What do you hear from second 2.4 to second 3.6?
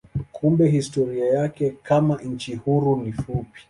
huru ni fupi.